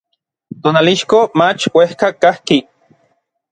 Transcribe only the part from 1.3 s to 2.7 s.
mach uejka kajki.